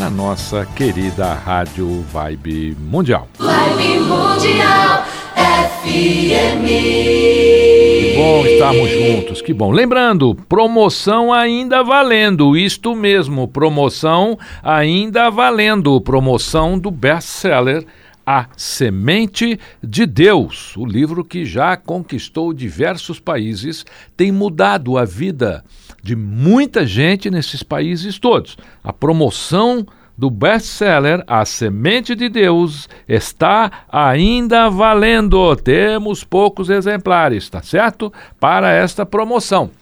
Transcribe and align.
na 0.00 0.08
nossa 0.08 0.64
querida 0.64 1.34
Rádio 1.34 2.02
Vibe 2.10 2.74
Mundial. 2.80 3.28
Vibe 3.38 4.00
Mundial 4.00 5.04
FM. 5.36 6.64
Que 6.64 8.14
bom 8.16 8.46
estarmos 8.46 8.90
juntos, 8.90 9.42
que 9.42 9.52
bom. 9.52 9.70
Lembrando, 9.70 10.34
promoção 10.48 11.30
ainda 11.30 11.84
valendo, 11.84 12.56
isto 12.56 12.96
mesmo, 12.96 13.46
promoção 13.46 14.38
ainda 14.62 15.28
valendo, 15.28 16.00
promoção 16.00 16.78
do 16.78 16.90
best-seller 16.90 17.84
A 18.32 18.46
Semente 18.56 19.58
de 19.82 20.06
Deus, 20.06 20.76
o 20.76 20.86
livro 20.86 21.24
que 21.24 21.44
já 21.44 21.76
conquistou 21.76 22.52
diversos 22.52 23.18
países, 23.18 23.84
tem 24.16 24.30
mudado 24.30 24.96
a 24.96 25.04
vida 25.04 25.64
de 26.00 26.14
muita 26.14 26.86
gente 26.86 27.28
nesses 27.28 27.64
países 27.64 28.20
todos. 28.20 28.56
A 28.84 28.92
promoção 28.92 29.84
do 30.16 30.30
best-seller 30.30 31.24
A 31.26 31.44
Semente 31.44 32.14
de 32.14 32.28
Deus 32.28 32.88
está 33.08 33.84
ainda 33.90 34.68
valendo. 34.68 35.56
Temos 35.56 36.22
poucos 36.22 36.70
exemplares, 36.70 37.50
tá 37.50 37.60
certo? 37.60 38.12
Para 38.38 38.70
esta 38.70 39.04
promoção. 39.04 39.72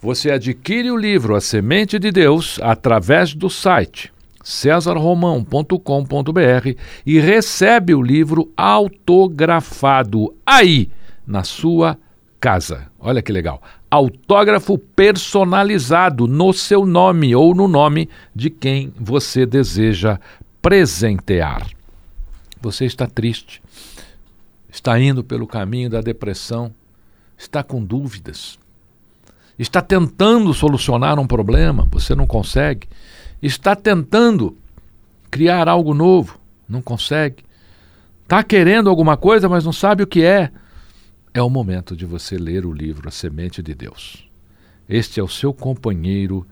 Você 0.00 0.30
adquire 0.30 0.90
o 0.90 0.96
livro 0.96 1.36
A 1.36 1.40
Semente 1.42 1.98
de 1.98 2.10
Deus 2.10 2.58
através 2.62 3.34
do 3.34 3.50
site 3.50 4.15
cesarromão.com.br 4.46 6.78
e 7.04 7.18
recebe 7.18 7.92
o 7.96 8.00
livro 8.00 8.52
autografado 8.56 10.32
aí 10.46 10.88
na 11.26 11.42
sua 11.42 11.98
casa. 12.38 12.86
Olha 13.00 13.20
que 13.20 13.32
legal. 13.32 13.60
Autógrafo 13.90 14.78
personalizado 14.78 16.28
no 16.28 16.52
seu 16.52 16.86
nome 16.86 17.34
ou 17.34 17.56
no 17.56 17.66
nome 17.66 18.08
de 18.32 18.48
quem 18.48 18.92
você 18.96 19.44
deseja 19.44 20.20
presentear. 20.62 21.66
Você 22.60 22.84
está 22.84 23.08
triste, 23.08 23.60
está 24.68 24.96
indo 25.00 25.24
pelo 25.24 25.48
caminho 25.48 25.90
da 25.90 26.00
depressão, 26.00 26.72
está 27.36 27.64
com 27.64 27.82
dúvidas, 27.82 28.60
está 29.58 29.82
tentando 29.82 30.54
solucionar 30.54 31.18
um 31.18 31.26
problema, 31.26 31.88
você 31.90 32.14
não 32.14 32.28
consegue, 32.28 32.86
está 33.42 33.76
tentando 33.76 34.56
criar 35.30 35.68
algo 35.68 35.92
novo, 35.92 36.38
não 36.68 36.80
consegue, 36.80 37.44
está 38.22 38.42
querendo 38.42 38.88
alguma 38.88 39.16
coisa, 39.16 39.48
mas 39.48 39.64
não 39.64 39.72
sabe 39.72 40.02
o 40.02 40.06
que 40.06 40.22
é 40.22 40.50
é 41.36 41.42
o 41.42 41.50
momento 41.50 41.94
de 41.94 42.06
você 42.06 42.38
ler 42.38 42.64
o 42.64 42.72
livro 42.72 43.08
A 43.08 43.12
Semente 43.12 43.62
de 43.62 43.74
Deus. 43.74 44.26
Este 44.88 45.20
é 45.20 45.22
o 45.22 45.28
seu 45.28 45.52
companheiro 45.52 46.46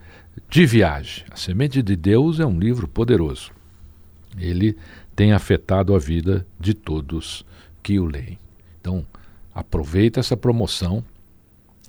de 0.51 0.67
viagem. 0.67 1.25
A 1.31 1.37
Semente 1.37 1.83
de 1.83 1.97
Deus 1.97 2.39
é 2.39 2.45
um 2.45 2.59
livro 2.59 2.87
poderoso. 2.87 3.51
Ele 4.37 4.77
tem 5.17 5.33
afetado 5.33 5.95
a 5.95 5.99
vida 5.99 6.47
de 6.61 6.75
todos 6.75 7.47
que 7.83 7.99
o 7.99 8.05
leem. 8.05 8.39
Então, 8.79 9.07
aproveita 9.55 10.21
essa 10.21 10.37
promoção, 10.37 11.03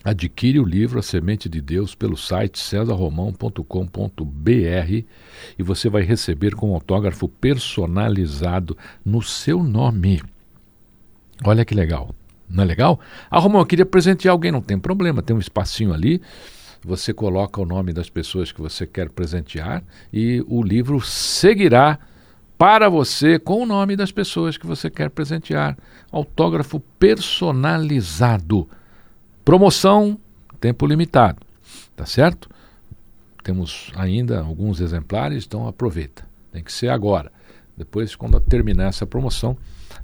adquire 0.06 0.60
o 0.60 0.64
livro 0.64 1.00
A 1.00 1.02
Semente 1.02 1.50
de 1.50 1.60
Deus 1.60 1.96
pelo 1.96 2.16
site 2.16 2.60
cesarromão.com.br 2.60 5.04
e 5.58 5.64
você 5.64 5.90
vai 5.90 6.04
receber 6.04 6.54
com 6.54 6.70
um 6.70 6.74
autógrafo 6.76 7.28
personalizado 7.28 8.78
no 9.04 9.24
seu 9.24 9.64
nome. 9.64 10.22
Olha 11.44 11.66
que 11.66 11.74
legal. 11.74 12.14
Não 12.48 12.64
é 12.64 12.68
legal? 12.68 13.00
Ah, 13.32 13.40
Romão, 13.40 13.62
eu 13.62 13.66
queria 13.66 13.86
presentear 13.86 14.32
alguém. 14.32 14.52
Não 14.52 14.62
tem 14.62 14.78
problema, 14.78 15.24
tem 15.24 15.36
um 15.36 15.40
espacinho 15.40 15.92
ali. 15.92 16.22
Você 16.84 17.12
coloca 17.12 17.60
o 17.60 17.66
nome 17.66 17.92
das 17.92 18.08
pessoas 18.08 18.52
que 18.52 18.62
você 18.62 18.86
quer 18.86 19.10
presentear 19.10 19.84
e 20.14 20.46
o 20.48 20.62
livro 20.62 21.02
seguirá 21.02 21.98
para 22.60 22.88
você 22.90 23.40
com 23.40 23.64
o 23.64 23.66
nome 23.66 23.96
das 23.96 24.12
pessoas 24.12 24.56
que 24.56 24.68
você 24.68 24.88
quer 24.88 25.10
presentear. 25.10 25.76
Autógrafo 26.12 26.80
personalizado. 27.00 28.70
Promoção, 29.46 30.20
tempo 30.60 30.86
limitado. 30.88 31.40
Tá 31.96 32.06
certo? 32.06 32.50
Temos 33.44 33.92
ainda 33.96 34.42
alguns 34.42 34.82
exemplares, 34.82 35.46
então 35.46 35.68
aproveita. 35.68 36.28
Tem 36.52 36.64
que 36.64 36.74
ser 36.74 36.90
agora. 36.90 37.32
Depois, 37.78 38.16
quando 38.16 38.40
terminar 38.40 38.88
essa 38.88 39.06
promoção, 39.06 39.56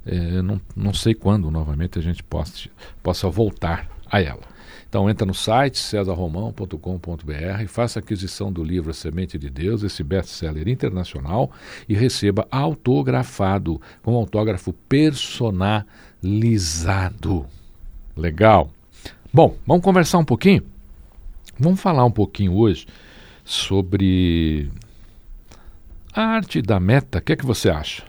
é, 0.06 0.40
não, 0.42 0.60
não 0.76 0.94
sei 0.94 1.12
quando 1.12 1.50
novamente 1.50 1.98
a 1.98 2.02
gente 2.02 2.22
possa, 2.22 2.68
possa 3.02 3.28
voltar 3.28 3.90
a 4.08 4.20
ela. 4.20 4.52
Então 4.88 5.10
entra 5.10 5.26
no 5.26 5.34
site 5.34 5.76
cesarromão.com.br, 5.78 7.66
faça 7.66 7.98
aquisição 7.98 8.52
do 8.52 8.62
livro 8.62 8.94
Semente 8.94 9.36
de 9.38 9.50
Deus, 9.50 9.82
esse 9.82 10.04
best-seller 10.04 10.68
internacional, 10.68 11.50
e 11.88 11.94
receba 11.94 12.46
autografado, 12.48 13.82
com 14.02 14.14
autógrafo 14.14 14.72
personalizado. 14.88 17.44
Legal? 18.14 18.70
Bom, 19.34 19.56
vamos 19.66 19.82
conversar 19.82 20.18
um 20.18 20.24
pouquinho? 20.26 20.62
Vamos 21.58 21.80
falar 21.80 22.04
um 22.04 22.10
pouquinho 22.10 22.52
hoje 22.52 22.86
sobre 23.42 24.70
a 26.12 26.22
arte 26.22 26.60
da 26.60 26.78
meta. 26.78 27.18
O 27.18 27.22
que 27.22 27.32
é 27.32 27.36
que 27.36 27.46
você 27.46 27.70
acha? 27.70 28.04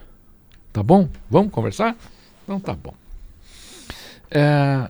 Tá 0.74 0.84
bom? 0.84 1.08
Vamos 1.30 1.54
conversar? 1.54 1.96
Então 2.44 2.60
tá 2.60 2.74
bom. 2.74 2.94
É, 4.30 4.90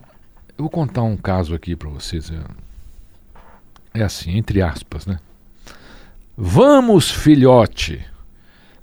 eu 0.58 0.64
vou 0.64 0.70
contar 0.70 1.02
um 1.02 1.16
caso 1.16 1.54
aqui 1.54 1.76
para 1.76 1.88
vocês. 1.88 2.32
É, 2.32 4.00
é 4.00 4.02
assim, 4.02 4.36
entre 4.36 4.60
aspas, 4.60 5.06
né? 5.06 5.20
Vamos, 6.36 7.12
filhote, 7.12 8.04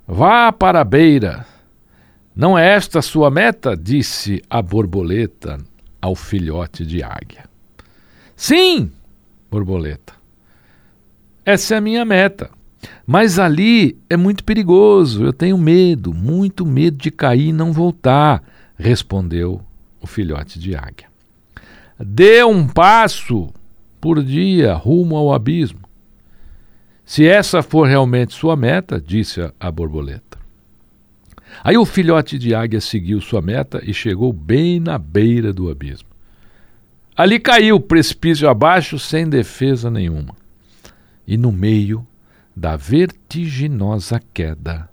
vá 0.08 0.54
para 0.54 0.80
a 0.80 0.86
beira. 0.86 1.46
Não 2.34 2.58
é 2.58 2.76
esta 2.76 3.00
a 3.00 3.02
sua 3.02 3.30
meta? 3.30 3.76
disse 3.76 4.42
a 4.50 4.62
borboleta 4.62 5.58
ao 6.02 6.16
filhote 6.16 6.86
de 6.86 7.04
águia. 7.04 7.51
Sim, 8.42 8.90
borboleta. 9.52 10.16
Essa 11.46 11.76
é 11.76 11.78
a 11.78 11.82
minha 11.82 12.04
meta. 12.04 12.50
Mas 13.06 13.38
ali 13.38 13.96
é 14.10 14.18
muito 14.18 14.44
perigoso, 14.44 15.24
eu 15.24 15.32
tenho 15.32 15.60
medo, 15.60 16.12
muito 16.12 16.66
medo 16.66 16.98
de 16.98 17.12
cair 17.12 17.50
e 17.50 17.54
não 17.54 17.72
voltar, 17.72 18.42
respondeu 18.76 19.62
o 20.02 20.08
filhote 20.08 20.58
de 20.58 20.76
águia. 20.76 21.08
Dê 22.00 22.44
um 22.44 22.68
passo 22.68 23.54
por 24.02 24.24
dia 24.24 24.74
rumo 24.74 25.16
ao 25.16 25.32
abismo. 25.32 25.82
Se 27.06 27.28
essa 27.28 27.62
for 27.62 27.88
realmente 27.88 28.34
sua 28.34 28.56
meta, 28.56 29.00
disse 29.00 29.40
a, 29.40 29.54
a 29.60 29.70
borboleta. 29.70 30.40
Aí 31.64 31.78
o 31.78 31.86
filhote 31.86 32.40
de 32.40 32.56
águia 32.56 32.82
seguiu 32.82 33.22
sua 33.22 33.40
meta 33.40 33.84
e 33.86 33.94
chegou 33.94 34.34
bem 34.34 34.80
na 34.80 34.98
beira 34.98 35.54
do 35.54 35.70
abismo. 35.70 36.11
Ali 37.16 37.40
caiu 37.40 37.80
precipício 37.80 38.50
abaixo 38.50 38.98
sem 38.98 39.28
defesa 39.28 39.92
nenhuma. 39.92 40.36
E 41.28 41.38
no 41.38 41.52
meio 41.52 42.06
da 42.56 42.76
vertiginosa 42.76 44.22
queda, 44.34 44.90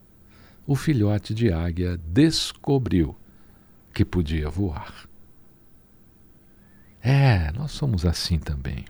o 0.66 0.74
filhote 0.74 1.32
de 1.32 1.52
águia 1.52 1.98
descobriu 2.06 3.16
que 3.94 4.04
podia 4.04 4.50
voar. 4.50 4.92
É, 7.02 7.50
nós 7.52 7.72
somos 7.72 8.04
assim 8.04 8.38
também. 8.38 8.84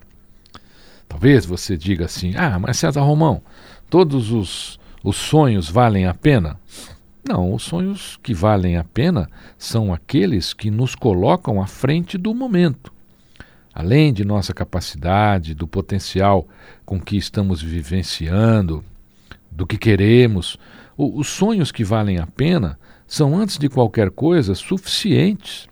Talvez 1.08 1.46
você 1.46 1.76
diga 1.76 2.06
assim: 2.06 2.34
ah, 2.36 2.58
mas 2.58 2.78
César 2.78 3.02
Romão, 3.02 3.42
todos 3.88 4.32
os, 4.32 4.80
os 5.02 5.16
sonhos 5.16 5.69
valem 5.69 6.06
a 6.06 6.14
pena? 6.14 6.58
Não, 7.26 7.52
os 7.52 7.62
sonhos 7.62 8.19
que 8.22 8.32
valem 8.34 8.76
a 8.76 8.84
pena 8.84 9.30
são 9.56 9.92
aqueles 9.92 10.52
que 10.52 10.70
nos 10.70 10.94
colocam 10.94 11.60
à 11.60 11.66
frente 11.66 12.16
do 12.16 12.34
momento. 12.34 12.92
Além 13.78 14.12
de 14.12 14.25
nossa 14.25 14.52
capacidade, 14.52 15.54
do 15.54 15.64
potencial 15.64 16.48
com 16.84 17.00
que 17.00 17.16
estamos 17.16 17.62
vivenciando, 17.62 18.84
do 19.48 19.64
que 19.64 19.78
queremos, 19.78 20.58
os 20.96 21.28
sonhos 21.28 21.70
que 21.70 21.84
valem 21.84 22.19
a 22.19 22.26
pena 22.26 22.76
são, 23.06 23.38
antes 23.38 23.56
de 23.56 23.69
qualquer 23.69 24.10
coisa, 24.10 24.52
suficientes 24.56 25.69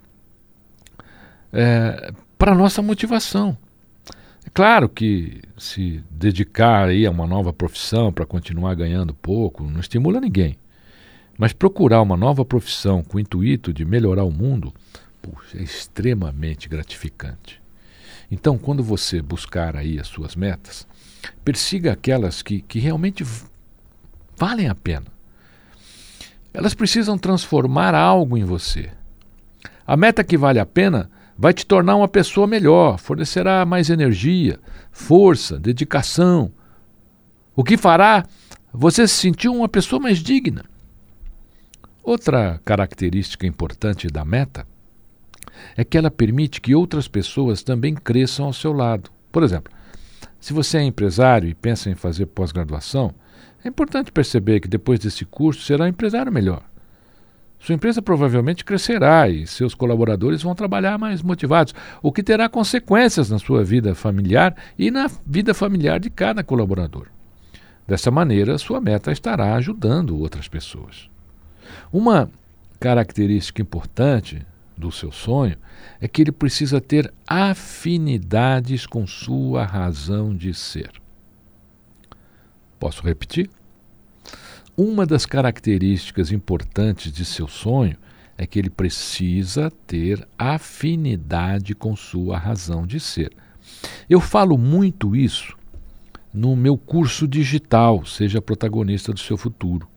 é, 1.53 2.13
para 2.39 2.55
nossa 2.55 2.81
motivação. 2.81 3.59
É 4.47 4.51
claro 4.55 4.89
que 4.89 5.43
se 5.59 6.01
dedicar 6.09 6.87
aí 6.87 7.05
a 7.07 7.11
uma 7.11 7.27
nova 7.27 7.53
profissão 7.53 8.13
para 8.13 8.25
continuar 8.25 8.77
ganhando 8.77 9.15
pouco 9.15 9.65
não 9.65 9.81
estimula 9.81 10.21
ninguém. 10.21 10.57
Mas 11.37 11.53
procurar 11.53 12.03
uma 12.03 12.17
nova 12.17 12.45
profissão 12.45 13.03
com 13.03 13.17
o 13.17 13.21
intuito 13.21 13.73
de 13.73 13.85
melhorar 13.85 14.23
o 14.23 14.31
mundo 14.31 14.73
puxa, 15.21 15.59
é 15.59 15.63
extremamente 15.65 16.69
gratificante. 16.69 17.66
Então, 18.31 18.59
quando 18.59 18.83
você 18.83 19.23
buscar 19.23 19.77
aí 19.77 19.99
as 19.99 20.09
suas 20.09 20.35
metas, 20.35 20.87
persiga 21.45 21.93
aquelas 21.93 22.43
que, 22.43 22.61
que 22.61 22.79
realmente 22.79 23.25
valem 24.37 24.69
a 24.69 24.75
pena. 24.75 25.07
Elas 26.53 26.75
precisam 26.75 27.17
transformar 27.19 27.95
algo 27.95 28.37
em 28.37 28.45
você. 28.45 28.91
A 29.87 29.97
meta 29.97 30.25
que 30.25 30.37
vale 30.37 30.59
a 30.59 30.67
pena 30.67 31.11
vai 31.39 31.53
te 31.53 31.67
tornar 31.67 31.97
uma 31.97 32.09
pessoa 32.09 32.47
melhor, 32.47 32.99
fornecerá 32.99 33.65
mais 33.65 33.91
energia, 33.91 34.59
força, 34.91 35.59
dedicação. 35.59 36.51
O 37.55 37.63
que 37.63 37.77
fará 37.77 38.25
você 38.73 39.07
se 39.07 39.15
sentir 39.15 39.49
uma 39.49 39.69
pessoa 39.69 40.01
mais 40.01 40.19
digna. 40.19 40.65
Outra 42.03 42.61
característica 42.65 43.47
importante 43.47 44.09
da 44.09 44.25
meta 44.25 44.67
é 45.77 45.85
que 45.85 45.97
ela 45.97 46.11
permite 46.11 46.61
que 46.61 46.75
outras 46.75 47.09
pessoas 47.09 47.63
também 47.63 47.95
cresçam 47.95 48.47
ao 48.47 48.53
seu 48.53 48.73
lado. 48.73 49.11
Por 49.31 49.43
exemplo, 49.43 49.73
se 50.41 50.53
você 50.53 50.79
é 50.79 50.83
empresário 50.83 51.49
e 51.49 51.55
pensa 51.55 51.91
em 51.91 51.95
fazer 51.95 52.27
pós-graduação, 52.27 53.15
é 53.65 53.69
importante 53.69 54.13
perceber 54.13 54.61
que 54.61 54.69
depois 54.69 55.01
desse 55.01 55.25
curso 55.25 55.63
será 55.63 55.85
um 55.85 55.89
empresário 55.89 56.33
melhor. 56.33 56.63
Sua 57.59 57.75
empresa 57.75 58.01
provavelmente 58.01 58.65
crescerá 58.65 59.29
e 59.29 59.47
seus 59.47 59.75
colaboradores 59.75 60.43
vão 60.43 60.55
trabalhar 60.55 60.99
mais 60.99 61.23
motivados, 61.23 61.75
o 62.03 62.13
que 62.13 62.23
terá 62.23 62.49
consequências 62.49 63.31
na 63.31 63.39
sua 63.39 63.65
vida 63.65 63.95
familiar 63.95 64.55
e 64.79 64.91
na 64.91 65.11
vida 65.27 65.53
familiar 65.55 65.99
de 65.99 66.11
cada 66.11 66.45
colaborador. 66.45 67.09
Dessa 67.87 68.11
maneira, 68.11 68.59
sua 68.59 68.81
meta 68.81 69.11
estará 69.11 69.55
ajudando 69.55 70.19
outras 70.19 70.49
pessoas. 70.49 71.09
Uma 71.93 72.31
característica 72.79 73.63
importante 73.63 74.47
do 74.77 74.93
seu 74.93 75.11
sonho 75.11 75.57
é 76.01 76.07
que 76.07 76.23
ele 76.23 76.33
precisa 76.33 76.81
ter 76.81 77.13
afinidades 77.27 78.87
com 78.87 79.07
sua 79.07 79.65
razão 79.65 80.35
de 80.35 80.53
ser. 80.53 80.91
Posso 82.79 83.03
repetir? 83.03 83.49
Uma 84.77 85.07
das 85.07 85.25
características 85.25 86.31
importantes 86.31 87.11
de 87.11 87.25
seu 87.25 87.49
sonho 87.49 87.97
é 88.37 88.47
que 88.47 88.59
ele 88.59 88.69
precisa 88.69 89.71
ter 89.87 90.27
afinidade 90.39 91.75
com 91.75 91.97
sua 91.97 92.37
razão 92.37 92.87
de 92.87 93.01
ser. 93.01 93.33
Eu 94.09 94.21
falo 94.21 94.59
muito 94.59 95.17
isso 95.17 95.57
no 96.33 96.55
meu 96.55 96.77
curso 96.77 97.27
digital, 97.27 98.05
Seja 98.05 98.43
Protagonista 98.43 99.13
do 99.13 99.19
Seu 99.19 99.39
Futuro. 99.39 99.89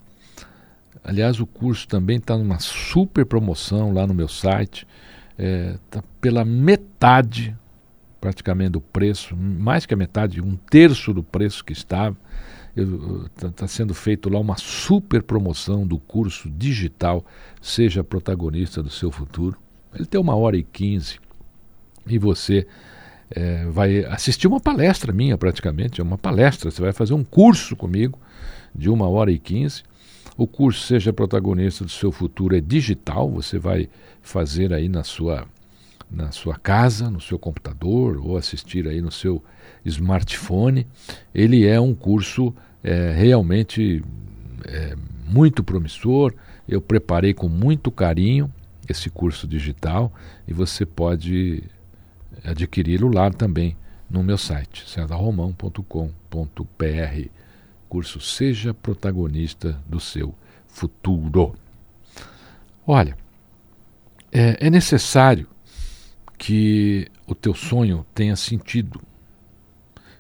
Aliás, 1.04 1.40
o 1.40 1.46
curso 1.46 1.88
também 1.88 2.18
está 2.18 2.38
numa 2.38 2.60
super 2.60 3.26
promoção 3.26 3.94
lá 3.94 4.06
no 4.06 4.14
meu 4.14 4.28
site. 4.28 4.88
Está 5.38 5.44
é, 5.44 5.78
tá 5.90 6.04
pela 6.20 6.44
metade, 6.44 7.56
praticamente, 8.20 8.72
do 8.72 8.82
preço, 8.82 9.36
mais 9.36 9.86
que 9.86 9.94
a 9.94 9.98
metade, 9.98 10.42
um 10.42 10.56
terço 10.56 11.14
do 11.14 11.24
preço 11.24 11.64
que 11.64 11.74
estava. 11.74 12.16
Está 12.76 13.50
tá 13.50 13.68
sendo 13.68 13.94
feito 13.94 14.30
lá 14.30 14.40
uma 14.40 14.58
super 14.58 15.24
promoção 15.24 15.86
do 15.86 15.98
curso 15.98 16.50
digital 16.50 17.26
Seja 17.62 18.04
Protagonista 18.04 18.84
do 18.84 18.90
Seu 18.90 19.12
Futuro. 19.12 19.58
Ele 19.94 20.06
tem 20.06 20.20
uma 20.20 20.36
hora 20.36 20.56
e 20.56 20.64
quinze 20.64 21.20
e 22.06 22.18
você 22.18 22.68
é, 23.30 23.66
vai 23.66 24.06
assistir 24.06 24.48
uma 24.48 24.60
palestra 24.60 25.14
minha 25.14 25.38
praticamente, 25.38 26.02
é 26.02 26.04
uma 26.04 26.18
palestra, 26.18 26.72
você 26.72 26.82
vai 26.82 26.92
fazer 26.92 27.14
um 27.14 27.24
curso 27.24 27.76
comigo 27.76 28.18
de 28.74 28.90
uma 28.90 29.08
hora 29.08 29.32
e 29.32 29.40
quinze 29.40 29.84
o 30.40 30.48
curso 30.48 30.88
Seja 30.88 31.12
Protagonista 31.12 31.84
do 31.84 31.92
Seu 31.92 32.14
Futuro 32.14 32.56
é 32.56 32.62
digital, 32.62 33.30
você 33.30 33.60
vai 33.60 33.90
fazer 34.22 34.74
aí 34.74 34.88
na 34.88 35.04
sua, 35.04 35.46
na 36.10 36.32
sua 36.32 36.56
casa, 36.56 37.10
no 37.10 37.20
seu 37.20 37.38
computador 37.38 38.18
ou 38.18 38.38
assistir 38.38 38.88
aí 38.88 39.02
no 39.02 39.12
seu 39.12 39.44
smartphone. 39.84 40.88
Ele 41.36 41.68
é 41.68 41.80
um 41.80 41.94
curso 41.94 42.56
é, 42.82 43.12
realmente 43.12 44.02
é, 44.64 44.96
muito 45.28 45.62
promissor. 45.62 46.34
Eu 46.66 46.82
preparei 46.82 47.34
com 47.34 47.50
muito 47.50 47.92
carinho 47.92 48.50
esse 48.88 49.10
curso 49.10 49.46
digital 49.46 50.12
e 50.48 50.54
você 50.54 50.86
pode 50.86 51.64
adquiri-lo 52.46 53.14
lá 53.14 53.30
também 53.30 53.76
no 54.10 54.24
meu 54.24 54.38
site, 54.38 54.90
cedarromão.com.br 54.90 57.39
curso 57.90 58.22
Seja 58.22 58.74
Protagonista 58.74 59.82
do 59.88 60.00
Seu 60.00 60.36
Futuro. 60.68 61.56
Olha, 62.86 63.18
é, 64.32 64.68
é 64.68 64.70
necessário 64.70 65.48
que 66.38 67.08
o 67.26 67.34
teu 67.34 67.56
sonho 67.56 68.06
tenha 68.14 68.36
sentido, 68.36 69.02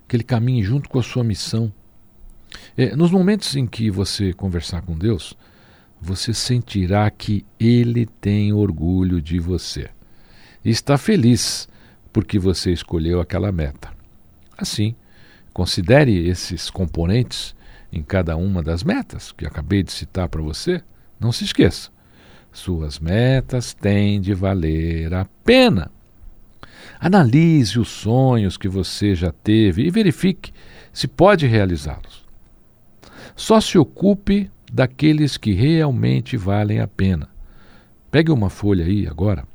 que 0.08 0.16
ele 0.16 0.24
caminhe 0.24 0.64
junto 0.64 0.90
com 0.90 1.00
a 1.00 1.04
sua 1.04 1.24
missão. 1.24 1.72
É, 2.76 2.96
nos 2.96 3.12
momentos 3.12 3.56
em 3.56 3.68
que 3.68 3.92
você 3.92 4.34
conversar 4.34 4.82
com 4.82 4.98
Deus, 4.98 5.38
você 6.02 6.34
sentirá 6.34 7.10
que 7.12 7.46
Ele 7.60 8.06
tem 8.06 8.54
orgulho 8.54 9.22
de 9.22 9.40
você 9.40 9.90
e 10.64 10.70
está 10.70 10.98
feliz 10.98 11.68
porque 12.12 12.40
você 12.40 12.72
escolheu 12.72 13.20
aquela 13.20 13.52
meta. 13.52 13.92
Assim, 14.58 14.96
considere 15.54 16.28
esses 16.28 16.70
componentes 16.70 17.54
em 17.92 18.04
cada 18.04 18.36
uma 18.36 18.62
das 18.62 18.84
metas 18.84 19.32
que 19.32 19.46
acabei 19.46 19.84
de 19.84 19.92
citar 19.92 20.30
para 20.30 20.42
você, 20.42 20.82
não 21.20 21.32
se 21.32 21.44
esqueça. 21.44 21.90
Suas 22.52 23.00
metas 23.00 23.74
têm 23.74 24.20
de 24.20 24.34
valer 24.34 25.14
a 25.14 25.26
pena. 25.44 25.92
Analise 27.00 27.80
os 27.80 27.90
sonhos 27.90 28.58
que 28.58 28.68
você 28.68 29.16
já 29.16 29.32
teve 29.32 29.84
e 29.84 29.92
verifique 29.92 30.52
se 30.92 31.08
pode 31.08 31.46
realizá-los. 31.46 32.26
Só 33.36 33.62
se 33.62 33.78
ocupe 33.78 34.52
daqueles 34.72 35.38
que 35.38 35.54
realmente 35.54 36.36
valem 36.36 36.80
a 36.80 36.88
pena. 36.88 37.30
Pegue 38.12 38.32
uma 38.32 38.50
folha 38.50 38.86
aí 38.86 39.08
agora, 39.08 39.48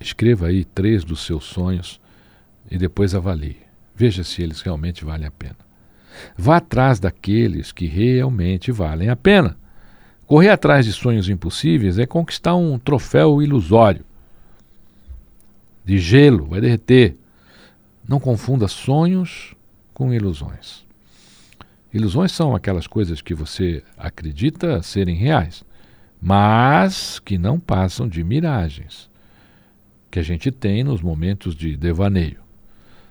escreva 0.00 0.46
aí 0.46 0.64
três 0.64 1.04
dos 1.04 1.24
seus 1.24 1.44
sonhos 1.44 2.00
e 2.70 2.78
depois 2.78 3.14
avalie. 3.14 3.58
Veja 3.94 4.24
se 4.24 4.42
eles 4.42 4.60
realmente 4.60 5.04
valem 5.04 5.26
a 5.26 5.30
pena. 5.30 5.67
Vá 6.36 6.56
atrás 6.56 6.98
daqueles 6.98 7.72
que 7.72 7.86
realmente 7.86 8.70
valem 8.70 9.08
a 9.08 9.16
pena. 9.16 9.56
Correr 10.26 10.50
atrás 10.50 10.84
de 10.84 10.92
sonhos 10.92 11.28
impossíveis 11.28 11.98
é 11.98 12.06
conquistar 12.06 12.54
um 12.54 12.78
troféu 12.78 13.42
ilusório. 13.42 14.04
De 15.84 15.98
gelo, 15.98 16.46
vai 16.46 16.60
derreter. 16.60 17.16
Não 18.06 18.20
confunda 18.20 18.68
sonhos 18.68 19.54
com 19.94 20.12
ilusões. 20.12 20.86
Ilusões 21.92 22.32
são 22.32 22.54
aquelas 22.54 22.86
coisas 22.86 23.22
que 23.22 23.32
você 23.34 23.82
acredita 23.96 24.82
serem 24.82 25.16
reais, 25.16 25.64
mas 26.20 27.18
que 27.18 27.38
não 27.38 27.58
passam 27.58 28.06
de 28.06 28.22
miragens 28.22 29.08
que 30.10 30.18
a 30.18 30.22
gente 30.22 30.50
tem 30.50 30.84
nos 30.84 31.00
momentos 31.00 31.54
de 31.54 31.76
devaneio. 31.76 32.40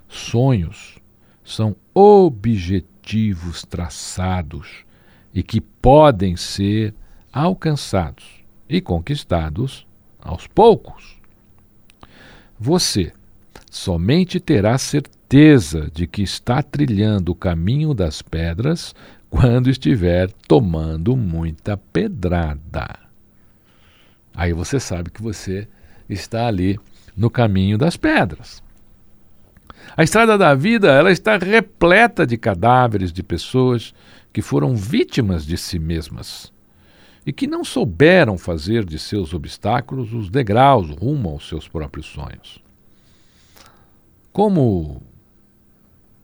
Sonhos 0.07 0.99
são 1.43 1.75
objetivos 1.93 2.96
objetivos 3.07 3.63
traçados 3.63 4.85
e 5.33 5.41
que 5.41 5.61
podem 5.61 6.35
ser 6.35 6.93
alcançados 7.31 8.43
e 8.67 8.81
conquistados 8.81 9.87
aos 10.19 10.45
poucos. 10.45 11.17
Você 12.59 13.13
somente 13.71 14.39
terá 14.39 14.77
certeza 14.77 15.89
de 15.93 16.05
que 16.05 16.21
está 16.21 16.61
trilhando 16.61 17.31
o 17.31 17.35
caminho 17.35 17.93
das 17.93 18.21
pedras 18.21 18.93
quando 19.29 19.69
estiver 19.69 20.29
tomando 20.47 21.15
muita 21.15 21.77
pedrada. 21.77 22.99
Aí 24.33 24.51
você 24.51 24.79
sabe 24.79 25.11
que 25.11 25.21
você 25.21 25.67
está 26.09 26.47
ali 26.47 26.77
no 27.15 27.29
caminho 27.29 27.77
das 27.77 27.95
pedras. 27.95 28.61
A 29.97 30.03
estrada 30.03 30.37
da 30.37 30.53
vida, 30.53 30.91
ela 30.91 31.11
está 31.11 31.39
repleta 31.39 32.23
de 32.23 32.37
cadáveres 32.37 33.11
de 33.11 33.23
pessoas 33.23 33.95
que 34.31 34.43
foram 34.43 34.75
vítimas 34.75 35.43
de 35.43 35.57
si 35.57 35.79
mesmas 35.79 36.53
e 37.25 37.33
que 37.33 37.47
não 37.47 37.63
souberam 37.65 38.37
fazer 38.37 38.85
de 38.85 38.99
seus 38.99 39.33
obstáculos 39.33 40.13
os 40.13 40.29
degraus 40.29 40.91
rumo 40.91 41.29
aos 41.29 41.49
seus 41.49 41.67
próprios 41.67 42.05
sonhos. 42.05 42.63
Como 44.31 45.01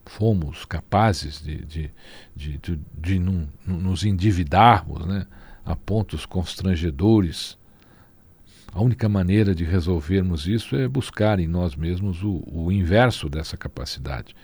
fomos 0.05 0.65
capazes 0.65 1.41
de, 1.41 1.65
de, 1.65 1.91
de, 2.35 2.57
de, 2.59 2.79
de 2.95 3.19
nos 3.65 4.05
endividarmos 4.05 5.03
né, 5.07 5.25
a 5.65 5.75
pontos 5.75 6.27
constrangedores, 6.27 7.57
a 8.73 8.81
única 8.81 9.07
maneira 9.07 9.53
de 9.53 9.63
resolvermos 9.63 10.47
isso 10.47 10.75
é 10.75 10.87
buscar 10.87 11.39
em 11.39 11.47
nós 11.47 11.75
mesmos 11.75 12.23
o, 12.23 12.43
o 12.47 12.71
inverso 12.71 13.29
dessa 13.29 13.55
capacidade, 13.55 14.35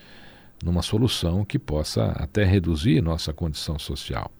numa 0.63 0.83
solução 0.83 1.43
que 1.43 1.57
possa 1.57 2.11
até 2.11 2.43
reduzir 2.43 3.01
nossa 3.01 3.33
condição 3.33 3.79
social, 3.79 4.31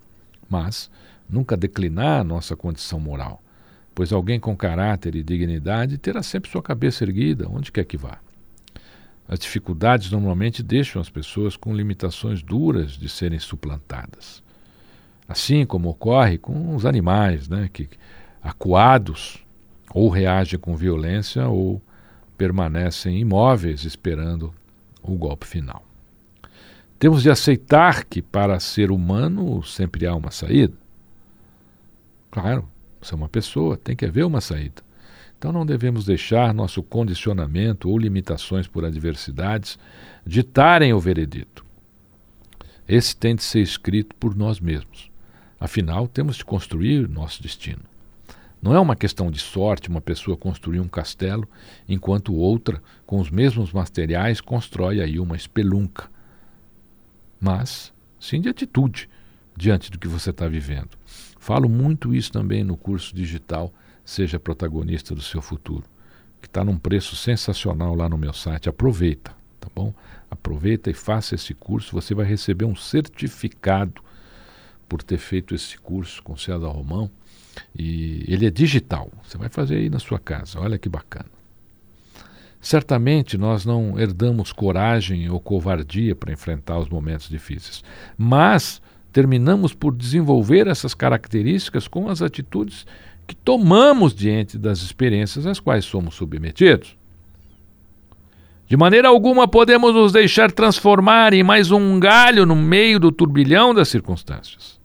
mas 0.47 0.91
nunca 1.27 1.57
declinar 1.57 2.23
nossa 2.23 2.55
condição 2.55 2.99
moral, 2.99 3.41
pois 3.95 4.13
alguém 4.13 4.39
com 4.39 4.55
caráter 4.55 5.15
e 5.15 5.23
dignidade 5.23 5.97
terá 5.97 6.21
sempre 6.21 6.51
sua 6.51 6.61
cabeça 6.61 7.03
erguida, 7.03 7.49
onde 7.49 7.71
quer 7.71 7.83
que 7.83 7.97
vá. 7.97 8.19
As 9.27 9.39
dificuldades 9.39 10.11
normalmente 10.11 10.61
deixam 10.61 11.01
as 11.01 11.09
pessoas 11.09 11.55
com 11.55 11.75
limitações 11.75 12.43
duras 12.43 12.91
de 12.91 13.09
serem 13.09 13.39
suplantadas. 13.39 14.43
Assim 15.27 15.65
como 15.65 15.89
ocorre 15.89 16.37
com 16.37 16.75
os 16.75 16.85
animais, 16.85 17.47
né, 17.47 17.69
que 17.71 17.89
acuados 18.41 19.43
ou 19.93 20.09
reagem 20.09 20.59
com 20.59 20.75
violência 20.75 21.47
ou 21.47 21.81
permanecem 22.37 23.19
imóveis 23.19 23.83
esperando 23.83 24.53
o 25.01 25.15
golpe 25.15 25.45
final. 25.45 25.83
Temos 26.97 27.23
de 27.23 27.29
aceitar 27.29 28.03
que 28.05 28.21
para 28.21 28.59
ser 28.59 28.91
humano 28.91 29.63
sempre 29.63 30.05
há 30.05 30.15
uma 30.15 30.31
saída. 30.31 30.73
Claro, 32.29 32.67
você 33.01 33.13
é 33.13 33.17
uma 33.17 33.29
pessoa, 33.29 33.77
tem 33.77 33.95
que 33.95 34.05
haver 34.05 34.25
uma 34.25 34.41
saída. 34.41 34.81
Então 35.37 35.53
não 35.53 35.65
devemos 35.65 36.05
deixar 36.05 36.53
nosso 36.53 36.83
condicionamento 36.83 37.89
ou 37.89 37.97
limitações 37.97 38.67
por 38.67 38.83
adversidades 38.83 39.79
ditarem 40.25 40.93
o 40.93 40.99
veredito. 40.99 41.65
Esse 42.87 43.15
tem 43.15 43.35
de 43.35 43.43
ser 43.43 43.61
escrito 43.61 44.13
por 44.15 44.35
nós 44.35 44.59
mesmos. 44.59 45.09
Afinal, 45.59 46.07
temos 46.07 46.35
de 46.37 46.45
construir 46.45 47.07
nosso 47.07 47.41
destino. 47.41 47.88
Não 48.61 48.75
é 48.75 48.79
uma 48.79 48.95
questão 48.95 49.31
de 49.31 49.39
sorte 49.39 49.87
uma 49.87 50.01
pessoa 50.01 50.35
construir 50.35 50.79
um 50.79 50.87
castelo, 50.87 51.47
enquanto 51.87 52.35
outra, 52.35 52.81
com 53.05 53.19
os 53.19 53.29
mesmos 53.29 53.71
materiais, 53.71 54.41
constrói 54.41 55.01
aí 55.01 55.19
uma 55.19 55.35
espelunca. 55.35 56.09
Mas, 57.39 57.93
sim 58.19 58.41
de 58.41 58.49
atitude 58.49 59.09
diante 59.55 59.89
do 59.89 59.97
que 59.97 60.07
você 60.07 60.29
está 60.29 60.47
vivendo. 60.47 60.89
Falo 61.39 61.69
muito 61.69 62.13
isso 62.13 62.31
também 62.31 62.63
no 62.63 62.75
curso 62.75 63.15
digital 63.15 63.73
seja 64.03 64.39
protagonista 64.39 65.13
do 65.13 65.21
seu 65.21 65.41
futuro, 65.41 65.83
que 66.41 66.47
está 66.47 66.63
num 66.63 66.77
preço 66.77 67.15
sensacional 67.15 67.95
lá 67.95 68.09
no 68.09 68.17
meu 68.17 68.33
site. 68.33 68.67
Aproveita, 68.67 69.31
tá 69.59 69.67
bom? 69.73 69.93
Aproveita 70.29 70.89
e 70.89 70.93
faça 70.93 71.35
esse 71.35 71.53
curso. 71.53 71.93
Você 71.93 72.13
vai 72.13 72.25
receber 72.25 72.65
um 72.65 72.75
certificado 72.75 74.01
por 74.87 75.03
ter 75.03 75.17
feito 75.17 75.53
esse 75.53 75.77
curso 75.77 76.23
com 76.23 76.35
César 76.35 76.67
Romão. 76.67 77.09
E 77.77 78.25
ele 78.27 78.45
é 78.45 78.49
digital. 78.49 79.11
Você 79.23 79.37
vai 79.37 79.49
fazer 79.49 79.75
aí 79.75 79.89
na 79.89 79.99
sua 79.99 80.19
casa. 80.19 80.59
Olha 80.59 80.77
que 80.77 80.89
bacana. 80.89 81.29
Certamente 82.61 83.37
nós 83.37 83.65
não 83.65 83.97
herdamos 83.97 84.51
coragem 84.51 85.29
ou 85.29 85.39
covardia 85.39 86.13
para 86.13 86.33
enfrentar 86.33 86.77
os 86.77 86.89
momentos 86.89 87.29
difíceis, 87.29 87.83
mas 88.17 88.81
terminamos 89.13 89.73
por 89.73 89.95
desenvolver 89.95 90.67
essas 90.67 90.93
características 90.93 91.87
com 91.87 92.09
as 92.09 92.21
atitudes 92.21 92.85
que 93.25 93.35
tomamos 93.35 94.13
diante 94.13 94.57
das 94.57 94.81
experiências 94.81 95.45
às 95.45 95.59
quais 95.59 95.85
somos 95.85 96.15
submetidos. 96.15 96.97
De 98.67 98.75
maneira 98.75 99.07
alguma 99.07 99.47
podemos 99.47 99.93
nos 99.93 100.11
deixar 100.11 100.51
transformar 100.51 101.33
em 101.33 101.43
mais 101.43 101.71
um 101.71 101.99
galho 101.99 102.45
no 102.45 102.55
meio 102.55 102.99
do 102.99 103.11
turbilhão 103.11 103.73
das 103.73 103.87
circunstâncias, 103.87 104.79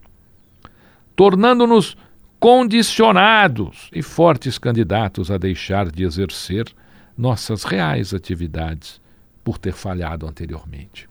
tornando-nos 1.16 1.96
condicionados 2.44 3.88
e 3.90 4.02
fortes 4.02 4.58
candidatos 4.58 5.30
a 5.30 5.38
deixar 5.38 5.90
de 5.90 6.04
exercer 6.04 6.66
nossas 7.16 7.64
reais 7.64 8.12
atividades 8.12 9.00
por 9.42 9.56
ter 9.56 9.72
falhado 9.72 10.26
anteriormente. 10.26 11.08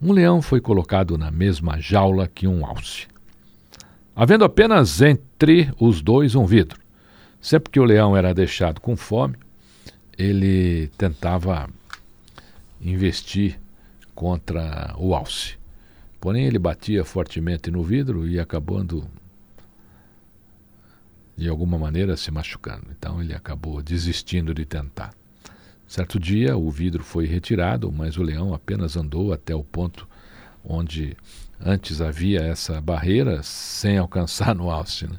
Um 0.00 0.12
leão 0.12 0.40
foi 0.40 0.60
colocado 0.60 1.18
na 1.18 1.32
mesma 1.32 1.80
jaula 1.80 2.28
que 2.28 2.46
um 2.46 2.64
alce 2.64 3.08
havendo 4.14 4.44
apenas 4.44 5.02
entre 5.02 5.74
os 5.80 6.00
dois 6.00 6.36
um 6.36 6.46
vidro. 6.46 6.80
Sempre 7.40 7.72
que 7.72 7.80
o 7.80 7.84
leão 7.84 8.16
era 8.16 8.32
deixado 8.32 8.80
com 8.80 8.96
fome, 8.96 9.34
ele 10.16 10.86
tentava 10.96 11.68
investir 12.80 13.58
contra 14.14 14.94
o 14.96 15.12
alce. 15.12 15.56
Porém, 16.20 16.46
ele 16.46 16.58
batia 16.58 17.04
fortemente 17.04 17.70
no 17.70 17.82
vidro 17.82 18.26
e 18.26 18.38
acabando, 18.40 19.06
de 21.36 21.48
alguma 21.48 21.78
maneira, 21.78 22.16
se 22.16 22.30
machucando. 22.30 22.86
Então, 22.96 23.20
ele 23.20 23.34
acabou 23.34 23.82
desistindo 23.82 24.54
de 24.54 24.64
tentar. 24.64 25.12
Certo 25.86 26.18
dia, 26.18 26.56
o 26.56 26.70
vidro 26.70 27.02
foi 27.02 27.26
retirado, 27.26 27.92
mas 27.92 28.16
o 28.16 28.22
leão 28.22 28.54
apenas 28.54 28.96
andou 28.96 29.32
até 29.32 29.54
o 29.54 29.62
ponto 29.62 30.08
onde 30.64 31.16
antes 31.60 32.00
havia 32.00 32.40
essa 32.40 32.80
barreira 32.80 33.42
sem 33.42 33.98
alcançar 33.98 34.54
no 34.54 34.70
alce. 34.70 35.06
Né? 35.06 35.18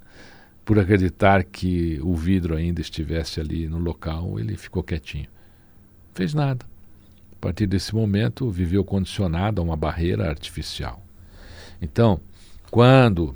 Por 0.64 0.80
acreditar 0.80 1.44
que 1.44 2.00
o 2.02 2.16
vidro 2.16 2.56
ainda 2.56 2.82
estivesse 2.82 3.40
ali 3.40 3.68
no 3.68 3.78
local, 3.78 4.40
ele 4.40 4.58
ficou 4.58 4.82
quietinho. 4.82 5.28
Fez 6.14 6.34
nada. 6.34 6.66
A 7.34 7.36
partir 7.40 7.68
desse 7.68 7.94
momento, 7.94 8.50
viveu 8.50 8.84
condicionado 8.84 9.62
a 9.62 9.64
uma 9.64 9.76
barreira 9.76 10.28
artificial. 10.28 11.04
Então, 11.80 12.20
quando 12.72 13.36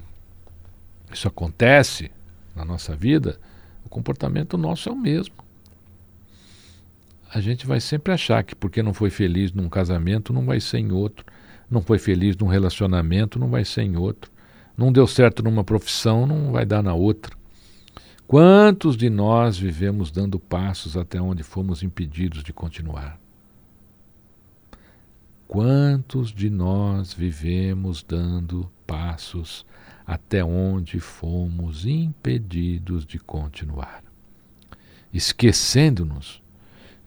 isso 1.13 1.27
acontece 1.27 2.09
na 2.59 2.65
nossa 2.65 2.95
vida, 2.95 3.39
o 3.85 3.89
comportamento 3.89 4.57
nosso 4.57 4.89
é 4.89 4.91
o 4.91 4.95
mesmo. 4.95 5.35
A 7.33 7.39
gente 7.39 7.65
vai 7.65 7.79
sempre 7.79 8.11
achar 8.13 8.43
que 8.43 8.55
porque 8.55 8.83
não 8.83 8.93
foi 8.93 9.09
feliz 9.09 9.51
num 9.51 9.69
casamento, 9.69 10.33
não 10.33 10.45
vai 10.45 10.59
ser 10.59 10.79
em 10.79 10.91
outro 10.91 11.25
não 11.69 11.81
foi 11.81 11.99
feliz 11.99 12.35
num 12.35 12.47
relacionamento, 12.47 13.37
não 13.37 13.49
vai 13.49 13.63
ser 13.63 13.83
em 13.83 13.95
outro. 13.95 14.31
Não 14.75 14.91
deu 14.91 15.05
certo 15.05 15.43
numa 15.43 15.63
profissão, 15.63 16.25
não 16.25 16.51
vai 16.51 16.65
dar 16.65 16.81
na 16.81 16.93
outra. 16.93 17.37
Quantos 18.25 18.95
de 18.95 19.09
nós 19.09 19.57
vivemos 19.57 20.11
dando 20.11 20.39
passos 20.39 20.95
até 20.97 21.21
onde 21.21 21.43
fomos 21.43 21.83
impedidos 21.83 22.43
de 22.43 22.53
continuar? 22.53 23.19
Quantos 25.47 26.31
de 26.31 26.49
nós 26.49 27.13
vivemos 27.13 28.03
dando 28.03 28.69
passos 28.85 29.65
até 30.09 30.43
onde 30.43 30.99
fomos 30.99 31.85
impedidos 31.85 33.05
de 33.05 33.19
continuar? 33.19 34.03
Esquecendo-nos 35.13 36.41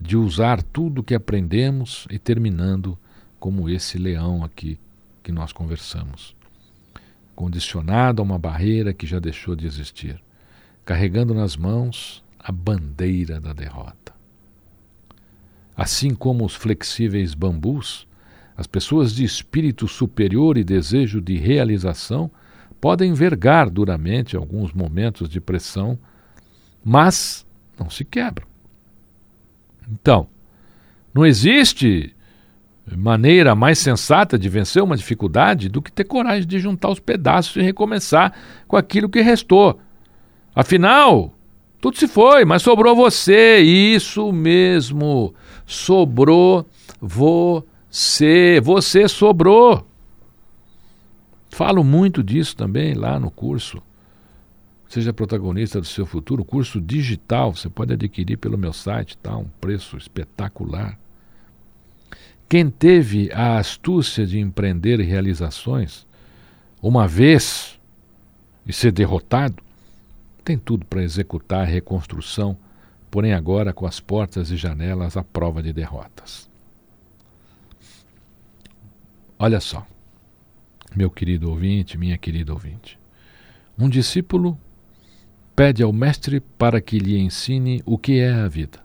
de 0.01 0.17
usar 0.17 0.63
tudo 0.63 1.01
o 1.01 1.03
que 1.03 1.13
aprendemos 1.13 2.07
e 2.09 2.17
terminando 2.17 2.97
como 3.41 3.69
esse 3.69 3.99
leão 3.99 4.45
aqui 4.45 4.79
que 5.21 5.33
nós 5.33 5.53
conversamos, 5.53 6.37
condicionado 7.35 8.23
a 8.23 8.25
uma 8.25 8.39
barreira 8.39 8.95
que 8.95 9.05
já 9.05 9.19
deixou 9.19 9.57
de 9.57 9.67
existir, 9.67 10.23
carregando 10.85 11.35
nas 11.35 11.57
mãos 11.57 12.23
a 12.39 12.53
bandeira 12.53 13.41
da 13.41 13.53
derrota. 13.53 14.15
Assim 15.77 16.15
como 16.15 16.45
os 16.45 16.55
flexíveis 16.55 17.35
bambus, 17.35 18.07
as 18.57 18.69
pessoas 18.69 19.13
de 19.13 19.25
espírito 19.25 19.89
superior 19.89 20.57
e 20.57 20.63
desejo 20.63 21.21
de 21.21 21.37
realização 21.37 22.31
podem 22.83 23.13
vergar 23.13 23.71
duramente 23.71 24.37
alguns 24.37 24.73
momentos 24.73 25.29
de 25.29 25.41
pressão, 25.41 25.97
mas 26.85 27.47
não 27.79 27.89
se 27.89 28.05
quebram. 28.05 28.45
Então, 29.89 30.27
não 31.15 31.25
existe 31.25 32.13
maneira 32.97 33.55
mais 33.55 33.79
sensata 33.79 34.37
de 34.37 34.49
vencer 34.49 34.83
uma 34.83 34.97
dificuldade 34.97 35.69
do 35.69 35.81
que 35.81 35.93
ter 35.93 36.03
coragem 36.03 36.45
de 36.45 36.59
juntar 36.59 36.91
os 36.91 36.99
pedaços 36.99 37.55
e 37.55 37.63
recomeçar 37.63 38.33
com 38.67 38.77
aquilo 38.77 39.09
que 39.09 39.21
restou. 39.21 39.79
Afinal, 40.53 41.33
tudo 41.81 41.97
se 41.97 42.09
foi, 42.09 42.45
mas 42.45 42.63
sobrou 42.63 42.97
você. 42.97 43.59
Isso 43.61 44.33
mesmo. 44.33 45.33
Sobrou 45.65 46.67
você. 47.01 48.61
Você 48.61 49.07
sobrou. 49.07 49.87
Falo 51.53 51.85
muito 51.85 52.23
disso 52.23 52.57
também 52.57 52.95
lá 52.95 53.21
no 53.21 53.31
curso. 53.31 53.83
Seja 54.89 55.13
protagonista 55.13 55.79
do 55.79 55.87
seu 55.87 56.07
futuro, 56.07 56.43
curso 56.47 56.81
digital, 56.81 57.55
você 57.55 57.69
pode 57.69 57.93
adquirir 57.93 58.39
pelo 58.39 58.57
meu 58.57 58.73
site, 58.73 59.19
tá? 59.19 59.37
Um 59.37 59.49
preço 59.61 59.99
espetacular. 59.99 60.99
Quem 62.49 62.71
teve 62.71 63.31
a 63.33 63.59
astúcia 63.59 64.27
de 64.27 64.39
empreender 64.39 64.99
realizações, 65.01 66.07
uma 66.81 67.07
vez 67.07 67.79
e 68.67 68.73
ser 68.73 68.91
derrotado, 68.91 69.63
tem 70.43 70.57
tudo 70.57 70.87
para 70.87 71.03
executar 71.03 71.61
a 71.61 71.71
reconstrução, 71.71 72.57
porém 73.11 73.35
agora 73.35 73.75
com 73.75 73.87
as 73.87 74.01
portas 74.01 74.51
e 74.51 74.57
janelas 74.57 75.19
à 75.19 75.23
prova 75.23 75.63
de 75.63 75.73
derrotas. 75.73 76.51
Olha 79.39 79.61
só, 79.61 79.87
meu 80.97 81.11
querido 81.11 81.51
ouvinte, 81.51 81.99
minha 81.99 82.19
querida 82.19 82.53
ouvinte. 82.53 82.99
Um 83.79 83.89
discípulo 83.89 84.59
pede 85.57 85.83
ao 85.83 85.93
mestre 85.93 86.41
para 86.41 86.81
que 86.81 86.99
lhe 86.99 87.19
ensine 87.19 87.83
o 87.85 87.99
que 87.99 88.19
é 88.19 88.33
a 88.33 88.49
vida. 88.49 88.81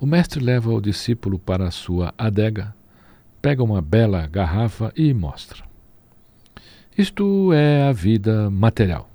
O 0.00 0.06
mestre 0.06 0.42
leva 0.42 0.72
o 0.72 0.80
discípulo 0.80 1.38
para 1.38 1.68
a 1.68 1.70
sua 1.70 2.12
adega, 2.18 2.74
pega 3.40 3.62
uma 3.62 3.80
bela 3.80 4.26
garrafa 4.26 4.92
e 4.96 5.12
mostra. 5.14 5.64
Isto 6.96 7.52
é 7.52 7.84
a 7.84 7.92
vida 7.92 8.50
material, 8.50 9.08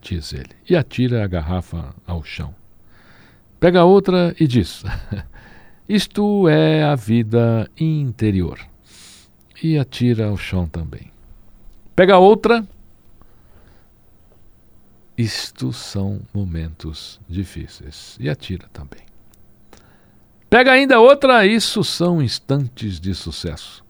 diz 0.00 0.32
ele, 0.32 0.50
e 0.68 0.76
atira 0.76 1.24
a 1.24 1.26
garrafa 1.26 1.94
ao 2.06 2.22
chão. 2.22 2.54
Pega 3.60 3.84
outra 3.84 4.34
e 4.38 4.46
diz: 4.46 4.84
Isto 5.88 6.48
é 6.48 6.82
a 6.82 6.94
vida 6.94 7.70
interior 7.78 8.73
e 9.62 9.78
atira 9.78 10.26
ao 10.26 10.36
chão 10.36 10.66
também. 10.66 11.10
Pega 11.94 12.18
outra. 12.18 12.66
Isto 15.16 15.72
são 15.72 16.20
momentos 16.34 17.20
difíceis 17.28 18.16
e 18.18 18.28
atira 18.28 18.68
também. 18.72 19.02
Pega 20.50 20.72
ainda 20.72 21.00
outra, 21.00 21.46
isso 21.46 21.82
são 21.84 22.22
instantes 22.22 23.00
de 23.00 23.14
sucesso. 23.14 23.84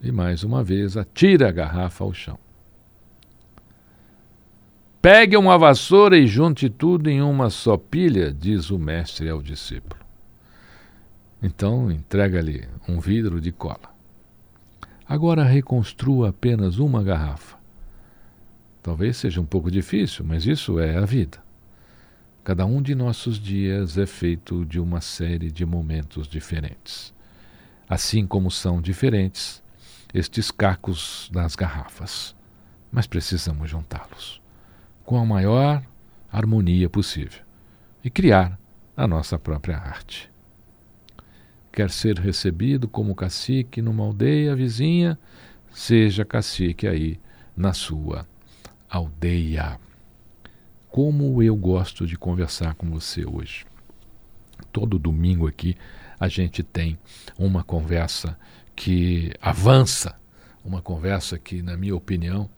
E 0.00 0.10
mais 0.10 0.42
uma 0.42 0.62
vez 0.62 0.96
atira 0.96 1.48
a 1.48 1.52
garrafa 1.52 2.04
ao 2.04 2.12
chão. 2.12 2.38
Pegue 5.00 5.36
uma 5.36 5.58
vassoura 5.58 6.16
e 6.16 6.28
junte 6.28 6.70
tudo 6.70 7.10
em 7.10 7.20
uma 7.20 7.50
só 7.50 7.76
pilha, 7.76 8.32
diz 8.32 8.70
o 8.70 8.78
mestre 8.78 9.28
ao 9.28 9.42
discípulo. 9.42 10.00
Então 11.42 11.90
entrega-lhe 11.90 12.68
um 12.88 13.00
vidro 13.00 13.40
de 13.40 13.50
cola. 13.50 13.91
Agora 15.12 15.44
reconstrua 15.44 16.30
apenas 16.30 16.78
uma 16.78 17.02
garrafa. 17.02 17.58
Talvez 18.82 19.18
seja 19.18 19.42
um 19.42 19.44
pouco 19.44 19.70
difícil, 19.70 20.24
mas 20.24 20.46
isso 20.46 20.80
é 20.80 20.96
a 20.96 21.04
vida. 21.04 21.36
Cada 22.42 22.64
um 22.64 22.80
de 22.80 22.94
nossos 22.94 23.38
dias 23.38 23.98
é 23.98 24.06
feito 24.06 24.64
de 24.64 24.80
uma 24.80 25.02
série 25.02 25.50
de 25.50 25.66
momentos 25.66 26.26
diferentes. 26.26 27.12
Assim 27.86 28.26
como 28.26 28.50
são 28.50 28.80
diferentes 28.80 29.62
estes 30.14 30.50
cacos 30.50 31.28
das 31.30 31.54
garrafas. 31.54 32.34
Mas 32.90 33.06
precisamos 33.06 33.68
juntá-los 33.68 34.40
com 35.04 35.18
a 35.18 35.26
maior 35.26 35.82
harmonia 36.32 36.88
possível 36.88 37.42
e 38.02 38.08
criar 38.08 38.58
a 38.96 39.06
nossa 39.06 39.38
própria 39.38 39.76
arte 39.76 40.31
quer 41.72 41.90
ser 41.90 42.18
recebido 42.18 42.86
como 42.86 43.14
cacique 43.14 43.80
numa 43.80 44.04
aldeia 44.04 44.54
vizinha, 44.54 45.18
seja 45.72 46.24
cacique 46.24 46.86
aí 46.86 47.18
na 47.56 47.72
sua 47.72 48.26
aldeia. 48.88 49.80
Como 50.90 51.42
eu 51.42 51.56
gosto 51.56 52.06
de 52.06 52.18
conversar 52.18 52.74
com 52.74 52.90
você 52.90 53.24
hoje. 53.24 53.64
Todo 54.70 54.98
domingo 54.98 55.48
aqui 55.48 55.74
a 56.20 56.28
gente 56.28 56.62
tem 56.62 56.98
uma 57.38 57.64
conversa 57.64 58.38
que 58.76 59.32
avança, 59.40 60.14
uma 60.64 60.82
conversa 60.82 61.38
que, 61.38 61.62
na 61.62 61.76
minha 61.76 61.96
opinião, 61.96 62.48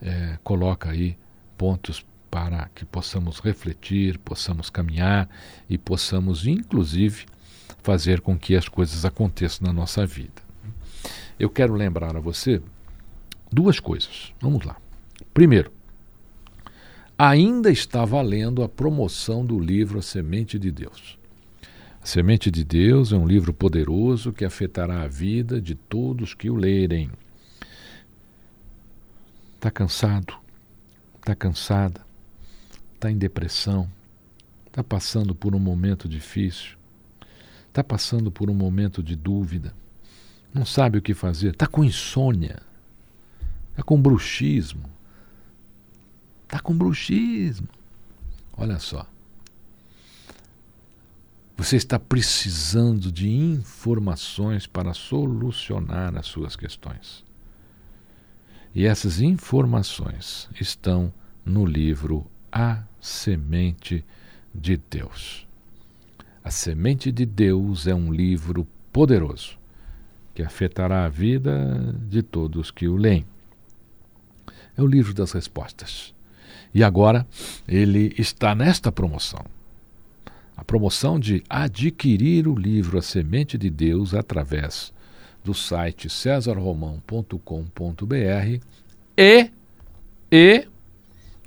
é, 0.00 0.38
coloca 0.42 0.90
aí 0.90 1.16
pontos 1.56 2.04
para 2.30 2.68
que 2.74 2.84
possamos 2.84 3.38
refletir, 3.38 4.18
possamos 4.18 4.68
caminhar 4.68 5.28
e 5.68 5.78
possamos, 5.78 6.46
inclusive, 6.46 7.26
fazer 7.84 8.22
com 8.22 8.36
que 8.36 8.56
as 8.56 8.66
coisas 8.66 9.04
aconteçam 9.04 9.66
na 9.66 9.72
nossa 9.72 10.06
vida. 10.06 10.42
Eu 11.38 11.50
quero 11.50 11.74
lembrar 11.74 12.16
a 12.16 12.20
você 12.20 12.62
duas 13.52 13.78
coisas. 13.78 14.32
Vamos 14.40 14.64
lá. 14.64 14.78
Primeiro, 15.34 15.70
ainda 17.18 17.70
está 17.70 18.02
valendo 18.06 18.62
a 18.62 18.68
promoção 18.70 19.44
do 19.44 19.60
livro 19.60 19.98
A 19.98 20.02
Semente 20.02 20.58
de 20.58 20.72
Deus. 20.72 21.18
A 22.00 22.06
Semente 22.06 22.50
de 22.50 22.64
Deus 22.64 23.12
é 23.12 23.16
um 23.16 23.26
livro 23.26 23.52
poderoso 23.52 24.32
que 24.32 24.46
afetará 24.46 25.02
a 25.02 25.08
vida 25.08 25.60
de 25.60 25.74
todos 25.74 26.32
que 26.32 26.48
o 26.48 26.56
lerem. 26.56 27.10
Está 29.56 29.70
cansado? 29.70 30.34
Está 31.16 31.34
cansada? 31.34 32.00
Está 32.94 33.10
em 33.10 33.18
depressão? 33.18 33.90
Está 34.66 34.82
passando 34.82 35.34
por 35.34 35.54
um 35.54 35.60
momento 35.60 36.08
difícil? 36.08 36.78
Está 37.74 37.82
passando 37.82 38.30
por 38.30 38.48
um 38.48 38.54
momento 38.54 39.02
de 39.02 39.16
dúvida, 39.16 39.74
não 40.52 40.64
sabe 40.64 40.96
o 40.96 41.02
que 41.02 41.12
fazer, 41.12 41.50
está 41.50 41.66
com 41.66 41.82
insônia, 41.82 42.62
está 43.72 43.82
com 43.82 44.00
bruxismo, 44.00 44.88
está 46.44 46.60
com 46.60 46.78
bruxismo. 46.78 47.68
Olha 48.56 48.78
só. 48.78 49.04
Você 51.56 51.74
está 51.74 51.98
precisando 51.98 53.10
de 53.10 53.28
informações 53.28 54.68
para 54.68 54.94
solucionar 54.94 56.16
as 56.16 56.26
suas 56.26 56.54
questões. 56.54 57.24
E 58.72 58.86
essas 58.86 59.20
informações 59.20 60.48
estão 60.60 61.12
no 61.44 61.66
livro 61.66 62.24
A 62.52 62.84
Semente 63.00 64.04
de 64.54 64.76
Deus. 64.76 65.43
A 66.44 66.50
Semente 66.50 67.10
de 67.10 67.24
Deus 67.24 67.86
é 67.86 67.94
um 67.94 68.12
livro 68.12 68.66
poderoso 68.92 69.56
que 70.34 70.42
afetará 70.42 71.06
a 71.06 71.08
vida 71.08 71.96
de 72.06 72.22
todos 72.22 72.70
que 72.70 72.86
o 72.86 72.96
leem. 72.96 73.24
É 74.76 74.82
o 74.82 74.86
livro 74.86 75.14
das 75.14 75.32
respostas. 75.32 76.12
E 76.74 76.84
agora 76.84 77.26
ele 77.66 78.14
está 78.18 78.54
nesta 78.54 78.92
promoção. 78.92 79.42
A 80.54 80.62
promoção 80.62 81.18
de 81.18 81.42
adquirir 81.48 82.46
o 82.46 82.54
livro 82.54 82.98
A 82.98 83.02
Semente 83.02 83.56
de 83.56 83.70
Deus 83.70 84.12
através 84.12 84.92
do 85.42 85.54
site 85.54 86.10
cesarromão.com.br 86.10 88.60
e, 89.16 89.50
e 90.30 90.68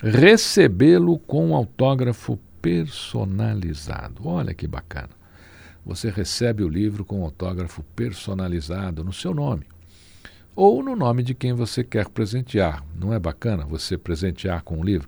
recebê-lo 0.02 1.20
com 1.20 1.56
autógrafo 1.56 2.40
personalizado. 2.68 4.28
Olha 4.28 4.54
que 4.54 4.68
bacana. 4.68 5.12
Você 5.86 6.10
recebe 6.10 6.64
o 6.64 6.68
livro 6.68 7.06
com 7.06 7.24
autógrafo 7.24 7.82
personalizado 7.96 9.06
no 9.06 9.14
seu 9.14 9.34
nome 9.34 9.66
ou 10.54 10.84
no 10.84 10.94
nome 10.94 11.24
de 11.24 11.34
quem 11.34 11.54
você 11.54 11.82
quer 11.82 12.10
presentear. 12.10 12.84
Não 12.94 13.14
é 13.14 13.20
bacana 13.20 13.64
você 13.64 13.98
presentear 13.98 14.64
com 14.64 14.80
um 14.80 14.84
livro? 14.84 15.08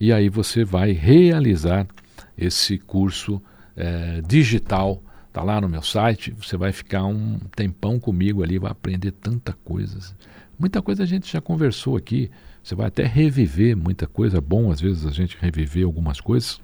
e 0.00 0.10
aí 0.14 0.30
você 0.30 0.64
vai 0.64 0.92
realizar 0.92 1.86
esse 2.34 2.78
curso 2.78 3.38
é, 3.76 4.22
digital. 4.26 5.02
Está 5.28 5.42
lá 5.42 5.60
no 5.60 5.68
meu 5.68 5.82
site, 5.82 6.30
você 6.30 6.56
vai 6.56 6.72
ficar 6.72 7.04
um 7.04 7.38
tempão 7.54 8.00
comigo 8.00 8.42
ali, 8.42 8.58
vai 8.58 8.70
aprender 8.70 9.10
tanta 9.10 9.52
coisa. 9.62 10.16
Muita 10.58 10.80
coisa 10.80 11.02
a 11.02 11.06
gente 11.06 11.30
já 11.30 11.42
conversou 11.42 11.94
aqui, 11.94 12.30
você 12.62 12.74
vai 12.74 12.86
até 12.86 13.04
reviver 13.04 13.76
muita 13.76 14.06
coisa, 14.06 14.38
é 14.38 14.40
bom 14.40 14.72
às 14.72 14.80
vezes 14.80 15.04
a 15.04 15.10
gente 15.10 15.36
reviver 15.38 15.84
algumas 15.84 16.18
coisas. 16.18 16.58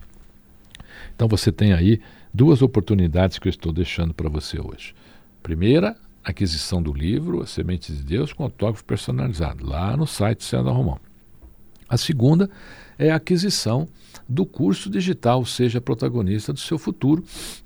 Então 1.14 1.28
você 1.28 1.52
tem 1.52 1.74
aí 1.74 2.00
duas 2.32 2.62
oportunidades 2.62 3.38
que 3.38 3.48
eu 3.48 3.50
estou 3.50 3.70
deixando 3.70 4.14
para 4.14 4.30
você 4.30 4.58
hoje. 4.58 4.94
Primeira, 5.42 5.94
aquisição 6.24 6.82
do 6.82 6.92
livro 6.92 7.42
As 7.42 7.50
Sementes 7.50 7.96
de 7.96 8.02
Deus 8.02 8.32
com 8.32 8.44
autógrafo 8.44 8.84
personalizado, 8.84 9.66
lá 9.66 9.96
no 9.96 10.06
site 10.06 10.44
César 10.44 10.70
Romão. 10.70 10.98
A 11.88 11.96
segunda 11.96 12.48
é 12.98 13.10
a 13.10 13.16
aquisição 13.16 13.88
do 14.28 14.46
curso 14.46 14.88
digital 14.88 15.44
Seja 15.44 15.80
Protagonista 15.80 16.52
do 16.52 16.60
Seu 16.60 16.78
Futuro, 16.78 17.24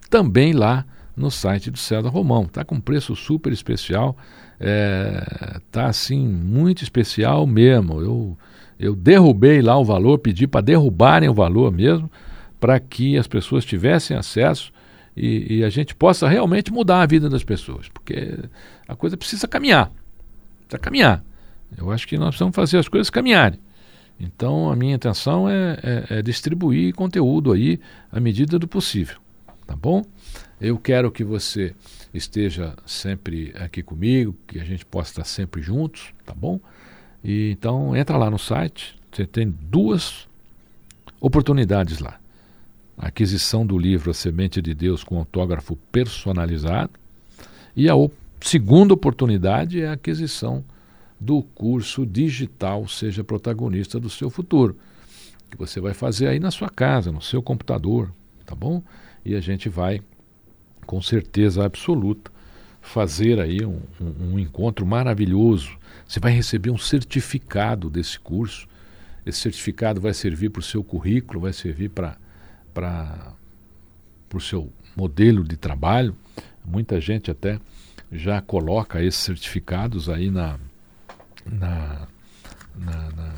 também 0.08 0.52
lá 0.52 0.86
no 1.16 1.30
site 1.30 1.70
do 1.70 1.78
César 1.78 2.08
Romão. 2.08 2.44
Está 2.44 2.64
com 2.64 2.80
preço 2.80 3.14
super 3.14 3.52
especial, 3.52 4.16
está 4.54 4.60
é, 4.60 5.60
tá, 5.70 5.86
assim 5.86 6.26
muito 6.26 6.82
especial 6.82 7.46
mesmo. 7.46 8.00
Eu, 8.00 8.38
eu 8.78 8.96
derrubei 8.96 9.60
lá 9.60 9.76
o 9.76 9.84
valor, 9.84 10.18
pedi 10.18 10.46
para 10.46 10.60
derrubarem 10.60 11.28
o 11.28 11.34
valor 11.34 11.70
mesmo, 11.70 12.10
para 12.58 12.80
que 12.80 13.18
as 13.18 13.26
pessoas 13.26 13.64
tivessem 13.64 14.16
acesso 14.16 14.72
e, 15.16 15.58
e, 15.58 15.64
a 15.64 15.70
gente 15.70 15.94
possa 15.94 16.28
realmente 16.28 16.72
mudar 16.72 17.02
a 17.02 17.06
vida 17.06 17.28
das 17.28 17.44
pessoas, 17.44 17.88
porque 17.88 18.36
a 18.88 18.96
coisa 18.96 19.16
precisa 19.16 19.46
caminhar, 19.46 19.92
precisa 20.66 20.78
caminhar. 20.78 21.24
Eu 21.76 21.90
acho 21.90 22.06
que 22.06 22.18
nós 22.18 22.30
precisamos 22.30 22.54
fazer 22.54 22.78
as 22.78 22.88
coisas 22.88 23.10
caminharem. 23.10 23.60
Então 24.18 24.70
a 24.70 24.76
minha 24.76 24.94
intenção 24.94 25.48
é, 25.48 25.78
é, 25.82 26.18
é 26.18 26.22
distribuir 26.22 26.94
conteúdo 26.94 27.52
aí 27.52 27.80
à 28.10 28.20
medida 28.20 28.58
do 28.58 28.68
possível, 28.68 29.18
tá 29.66 29.76
bom? 29.76 30.04
Eu 30.60 30.78
quero 30.78 31.10
que 31.10 31.24
você 31.24 31.74
esteja 32.12 32.74
sempre 32.86 33.52
aqui 33.58 33.82
comigo, 33.82 34.36
que 34.46 34.60
a 34.60 34.64
gente 34.64 34.84
possa 34.84 35.10
estar 35.10 35.24
sempre 35.24 35.60
juntos, 35.60 36.12
tá 36.24 36.32
bom? 36.32 36.60
E 37.22 37.50
então 37.50 37.96
entra 37.96 38.16
lá 38.16 38.30
no 38.30 38.38
site, 38.38 38.96
você 39.10 39.26
tem 39.26 39.50
duas 39.50 40.28
oportunidades 41.20 41.98
lá. 41.98 42.20
A 42.96 43.08
aquisição 43.08 43.66
do 43.66 43.76
livro 43.76 44.10
A 44.10 44.14
Semente 44.14 44.62
de 44.62 44.74
Deus 44.74 45.02
com 45.02 45.18
autógrafo 45.18 45.76
personalizado 45.90 46.92
e 47.76 47.88
a 47.88 47.94
segunda 48.40 48.94
oportunidade 48.94 49.80
é 49.80 49.88
a 49.88 49.92
aquisição 49.92 50.64
do 51.18 51.42
curso 51.42 52.06
digital 52.06 52.86
Seja 52.86 53.24
Protagonista 53.24 53.98
do 53.98 54.08
Seu 54.08 54.30
Futuro, 54.30 54.76
que 55.50 55.56
você 55.56 55.80
vai 55.80 55.94
fazer 55.94 56.28
aí 56.28 56.38
na 56.38 56.50
sua 56.50 56.68
casa, 56.68 57.10
no 57.10 57.22
seu 57.22 57.42
computador, 57.42 58.12
tá 58.44 58.54
bom? 58.54 58.82
E 59.24 59.34
a 59.34 59.40
gente 59.40 59.68
vai, 59.68 60.00
com 60.86 61.00
certeza 61.00 61.64
absoluta, 61.64 62.30
fazer 62.80 63.40
aí 63.40 63.64
um, 63.64 63.80
um, 64.00 64.34
um 64.34 64.38
encontro 64.38 64.84
maravilhoso. 64.84 65.76
Você 66.06 66.20
vai 66.20 66.32
receber 66.32 66.70
um 66.70 66.78
certificado 66.78 67.88
desse 67.88 68.20
curso. 68.20 68.68
Esse 69.24 69.40
certificado 69.40 70.00
vai 70.00 70.12
servir 70.12 70.50
para 70.50 70.60
o 70.60 70.62
seu 70.62 70.84
currículo, 70.84 71.40
vai 71.40 71.52
servir 71.52 71.88
para 72.74 73.32
o 74.34 74.40
seu 74.40 74.70
modelo 74.96 75.44
de 75.44 75.56
trabalho. 75.56 76.16
Muita 76.64 77.00
gente 77.00 77.30
até 77.30 77.60
já 78.10 78.40
coloca 78.42 79.02
esses 79.02 79.20
certificados 79.20 80.08
aí 80.08 80.30
na, 80.30 80.58
na, 81.46 82.08
na, 82.74 83.10
na, 83.10 83.34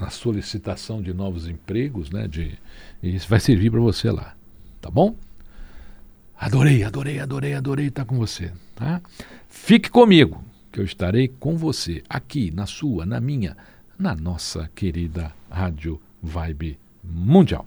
na 0.00 0.10
solicitação 0.10 1.02
de 1.02 1.12
novos 1.12 1.48
empregos, 1.48 2.10
né? 2.10 2.28
De, 2.28 2.56
e 3.02 3.14
isso 3.14 3.28
vai 3.28 3.40
servir 3.40 3.70
para 3.70 3.80
você 3.80 4.10
lá, 4.10 4.34
tá 4.80 4.90
bom? 4.90 5.16
Adorei, 6.38 6.84
adorei, 6.84 7.18
adorei, 7.18 7.54
adorei 7.54 7.86
estar 7.86 8.04
com 8.04 8.16
você, 8.16 8.52
tá? 8.74 9.00
Fique 9.48 9.88
comigo, 9.90 10.44
que 10.70 10.78
eu 10.78 10.84
estarei 10.84 11.28
com 11.28 11.56
você 11.56 12.02
aqui 12.08 12.50
na 12.50 12.66
sua, 12.66 13.06
na 13.06 13.20
minha, 13.20 13.56
na 13.98 14.14
nossa 14.14 14.70
querida 14.74 15.32
Rádio 15.50 16.00
Vibe 16.22 16.78
Mundial. 17.02 17.66